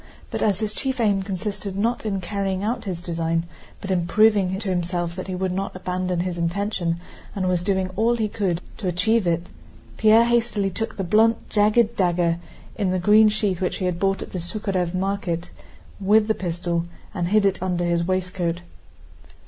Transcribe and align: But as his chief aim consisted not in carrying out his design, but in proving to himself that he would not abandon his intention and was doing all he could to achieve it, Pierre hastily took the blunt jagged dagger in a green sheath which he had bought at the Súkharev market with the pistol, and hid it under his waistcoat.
But 0.31 0.41
as 0.41 0.61
his 0.61 0.73
chief 0.73 0.99
aim 0.99 1.21
consisted 1.21 1.77
not 1.77 2.07
in 2.07 2.21
carrying 2.21 2.63
out 2.63 2.85
his 2.85 3.03
design, 3.03 3.45
but 3.81 3.91
in 3.91 4.07
proving 4.07 4.57
to 4.57 4.69
himself 4.69 5.15
that 5.15 5.27
he 5.27 5.35
would 5.35 5.51
not 5.51 5.75
abandon 5.75 6.21
his 6.21 6.39
intention 6.39 6.99
and 7.35 7.47
was 7.47 7.61
doing 7.61 7.91
all 7.95 8.15
he 8.15 8.27
could 8.27 8.61
to 8.77 8.87
achieve 8.87 9.27
it, 9.27 9.45
Pierre 9.97 10.25
hastily 10.25 10.71
took 10.71 10.97
the 10.97 11.03
blunt 11.03 11.47
jagged 11.51 11.95
dagger 11.97 12.39
in 12.75 12.91
a 12.91 12.97
green 12.97 13.29
sheath 13.29 13.61
which 13.61 13.75
he 13.77 13.85
had 13.85 13.99
bought 13.99 14.23
at 14.23 14.31
the 14.31 14.39
Súkharev 14.39 14.95
market 14.95 15.51
with 15.99 16.27
the 16.27 16.33
pistol, 16.33 16.85
and 17.13 17.27
hid 17.27 17.45
it 17.45 17.61
under 17.61 17.85
his 17.85 18.03
waistcoat. 18.03 18.61